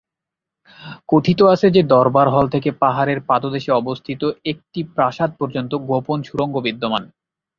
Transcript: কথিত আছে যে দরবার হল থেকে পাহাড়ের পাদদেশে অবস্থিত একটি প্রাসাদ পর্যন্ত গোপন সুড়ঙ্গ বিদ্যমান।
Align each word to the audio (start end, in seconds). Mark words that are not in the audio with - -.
কথিত 1.09 1.39
আছে 1.53 1.67
যে 1.75 1.81
দরবার 1.93 2.27
হল 2.29 2.45
থেকে 2.53 2.69
পাহাড়ের 2.81 3.19
পাদদেশে 3.29 3.71
অবস্থিত 3.81 4.21
একটি 4.51 4.79
প্রাসাদ 4.95 5.29
পর্যন্ত 5.39 5.71
গোপন 5.89 6.19
সুড়ঙ্গ 6.27 6.55
বিদ্যমান। 6.65 7.03